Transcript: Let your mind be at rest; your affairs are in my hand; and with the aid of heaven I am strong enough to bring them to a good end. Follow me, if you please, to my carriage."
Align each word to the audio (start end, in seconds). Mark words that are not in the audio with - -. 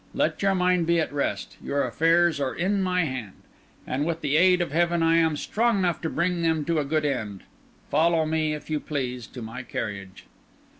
Let 0.15 0.41
your 0.41 0.55
mind 0.55 0.87
be 0.87 0.99
at 0.99 1.13
rest; 1.13 1.57
your 1.63 1.85
affairs 1.85 2.39
are 2.39 2.55
in 2.55 2.81
my 2.81 3.05
hand; 3.05 3.33
and 3.85 4.03
with 4.03 4.21
the 4.21 4.35
aid 4.35 4.59
of 4.59 4.71
heaven 4.71 5.03
I 5.03 5.17
am 5.17 5.37
strong 5.37 5.77
enough 5.77 6.01
to 6.01 6.09
bring 6.09 6.41
them 6.41 6.65
to 6.65 6.79
a 6.79 6.85
good 6.85 7.05
end. 7.05 7.43
Follow 7.91 8.25
me, 8.25 8.55
if 8.55 8.67
you 8.67 8.79
please, 8.79 9.27
to 9.27 9.43
my 9.43 9.61
carriage." 9.61 10.25